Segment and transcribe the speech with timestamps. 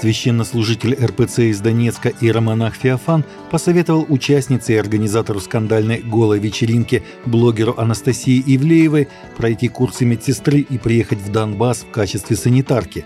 [0.00, 8.40] Священнослужитель РПЦ из Донецка Иеромонах Феофан посоветовал участнице и организатору скандальной голой вечеринки блогеру Анастасии
[8.46, 13.04] Ивлеевой пройти курсы медсестры и приехать в Донбасс в качестве санитарки.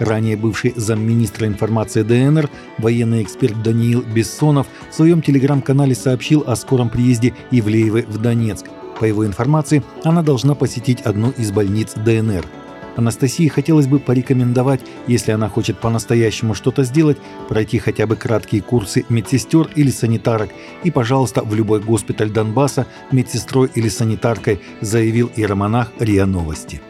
[0.00, 6.90] Ранее бывший замминистра информации ДНР, военный эксперт Даниил Бессонов в своем телеграм-канале сообщил о скором
[6.90, 8.66] приезде Ивлеевой в Донецк.
[8.98, 12.44] По его информации, она должна посетить одну из больниц ДНР–
[12.96, 19.04] Анастасии хотелось бы порекомендовать, если она хочет по-настоящему что-то сделать, пройти хотя бы краткие курсы
[19.08, 20.50] медсестер или санитарок
[20.84, 26.80] и, пожалуйста, в любой госпиталь Донбасса медсестрой или санитаркой, заявил иеромонах РИА Новости.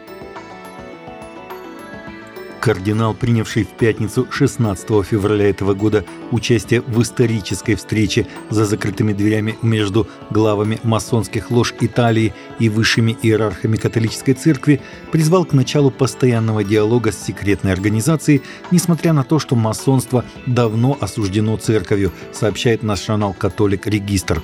[2.63, 9.57] Кардинал, принявший в пятницу 16 февраля этого года участие в исторической встрече за закрытыми дверями
[9.61, 14.79] между главами масонских лож Италии и высшими иерархами католической церкви,
[15.11, 18.41] призвал к началу постоянного диалога с секретной организацией,
[18.71, 24.41] несмотря на то, что масонство давно осуждено церковью, сообщает National Catholic Register.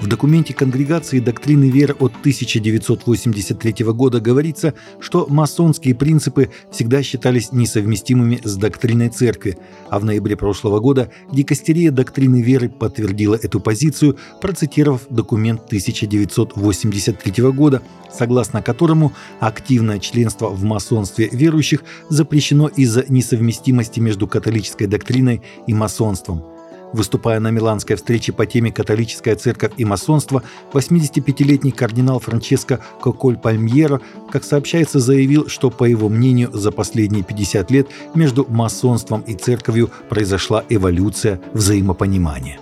[0.00, 8.40] В документе Конгрегации доктрины веры от 1983 года говорится, что масонские принципы всегда считались несовместимыми
[8.42, 9.58] с доктриной церкви,
[9.88, 17.82] а в ноябре прошлого года Дикастерия доктрины веры подтвердила эту позицию, процитировав документ 1983 года,
[18.12, 26.59] согласно которому активное членство в масонстве верующих запрещено из-за несовместимости между католической доктриной и масонством.
[26.92, 34.00] Выступая на миланской встрече по теме «Католическая церковь и масонство», 85-летний кардинал Франческо Коколь Пальмьеро,
[34.30, 39.90] как сообщается, заявил, что, по его мнению, за последние 50 лет между масонством и церковью
[40.08, 42.58] произошла эволюция взаимопонимания.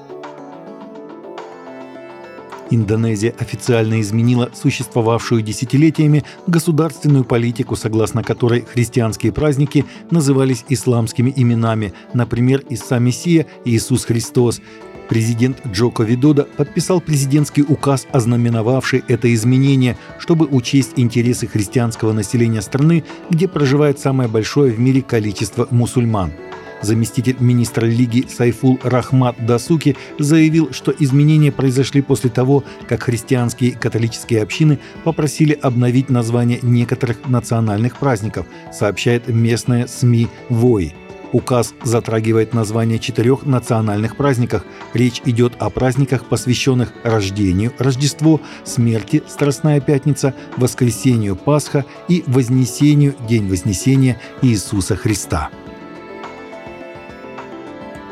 [2.70, 12.62] Индонезия официально изменила существовавшую десятилетиями государственную политику, согласно которой христианские праздники назывались исламскими именами, например,
[12.68, 14.60] Иса Мессия и Иисус Христос.
[15.08, 23.04] Президент Джоко Видода подписал президентский указ, ознаменовавший это изменение, чтобы учесть интересы христианского населения страны,
[23.30, 26.32] где проживает самое большое в мире количество мусульман–
[26.82, 33.74] Заместитель министра Лиги Сайфул Рахмат Дасуки заявил, что изменения произошли после того, как христианские и
[33.74, 40.94] католические общины попросили обновить название некоторых национальных праздников, сообщает местная СМИ «Вой».
[41.32, 44.64] Указ затрагивает название четырех национальных праздников.
[44.94, 53.46] Речь идет о праздниках, посвященных рождению, Рождеству, смерти, Страстная Пятница, Воскресению, Пасха и Вознесению, День
[53.46, 55.50] Вознесения Иисуса Христа.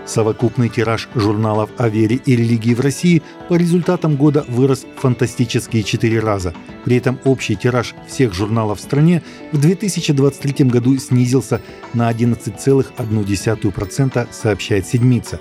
[0.07, 6.21] Совокупный тираж журналов о вере и религии в России по результатам года вырос фантастические четыре
[6.21, 6.55] раза.
[6.85, 11.61] При этом общий тираж всех журналов в стране в 2023 году снизился
[11.93, 15.41] на 11,1%, сообщает «Седмица».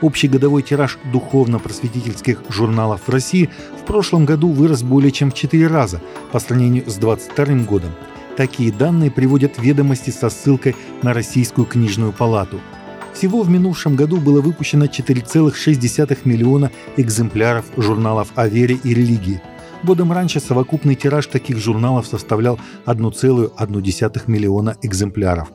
[0.00, 3.48] Общий годовой тираж духовно-просветительских журналов в России
[3.80, 7.92] в прошлом году вырос более чем в 4 раза по сравнению с 2022 годом.
[8.36, 12.60] Такие данные приводят ведомости со ссылкой на Российскую книжную палату–
[13.12, 19.40] всего в минувшем году было выпущено 4,6 миллиона экземпляров журналов о вере и религии.
[19.82, 25.48] Годом раньше совокупный тираж таких журналов составлял 1,1 миллиона экземпляров.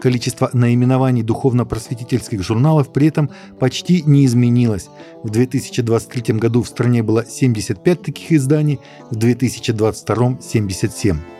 [0.00, 4.90] Количество наименований духовно-просветительских журналов при этом почти не изменилось.
[5.22, 8.80] В 2023 году в стране было 75 таких изданий,
[9.10, 11.33] в 2022– 77.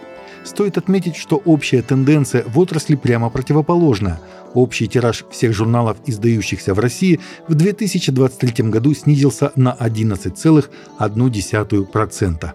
[0.44, 4.21] Стоит отметить, что общая тенденция в отрасли прямо противоположная.
[4.53, 7.19] Общий тираж всех журналов, издающихся в России,
[7.49, 12.53] в 2023 году снизился на 11,1%.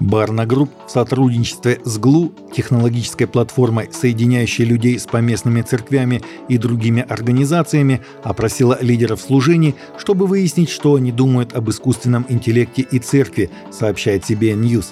[0.00, 7.04] Barna Group в сотрудничестве с Gloo, технологической платформой, соединяющей людей с поместными церквями и другими
[7.06, 14.24] организациями, опросила лидеров служений, чтобы выяснить, что они думают об искусственном интеллекте и церкви, сообщает
[14.24, 14.86] CBN News.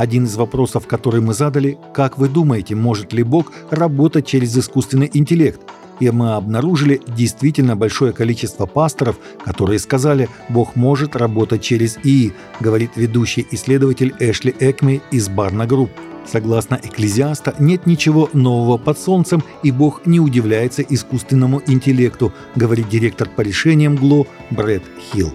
[0.00, 5.10] Один из вопросов, который мы задали, как вы думаете, может ли Бог работать через искусственный
[5.12, 5.60] интеллект?
[6.00, 12.92] И мы обнаружили действительно большое количество пасторов, которые сказали, Бог может работать через ИИ, говорит
[12.96, 15.90] ведущий исследователь Эшли Экми из Barna Group.
[16.24, 23.28] Согласно Экклезиаста, нет ничего нового под солнцем, и Бог не удивляется искусственному интеллекту, говорит директор
[23.28, 24.82] по решениям Gloo Брэд
[25.12, 25.34] Хилл.